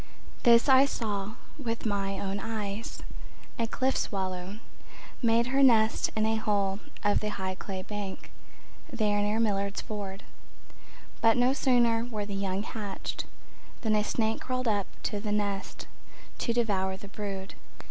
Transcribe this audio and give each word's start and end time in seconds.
This 0.41 0.67
I 0.67 0.85
saw 0.85 1.35
with 1.59 1.85
my 1.85 2.17
own 2.19 2.39
eyes: 2.39 3.03
A 3.59 3.67
cliff—swallow 3.67 4.57
Made 5.21 5.45
her 5.45 5.61
nest 5.61 6.09
in 6.15 6.25
a 6.25 6.37
hole 6.37 6.79
of 7.03 7.19
the 7.19 7.29
high 7.29 7.53
clay 7.53 7.83
bank 7.83 8.31
There 8.91 9.21
near 9.21 9.39
Miller's 9.39 9.79
Ford. 9.81 10.23
But 11.21 11.37
no 11.37 11.53
sooner 11.53 12.03
were 12.05 12.25
the 12.25 12.33
young 12.33 12.63
hatched 12.63 13.25
Than 13.81 13.93
a 13.95 14.03
snake 14.03 14.41
crawled 14.41 14.67
up 14.67 14.87
to 15.03 15.19
the 15.19 15.31
nest 15.31 15.85
To 16.39 16.51
devour 16.51 16.97
the 16.97 17.07
brood. 17.07 17.53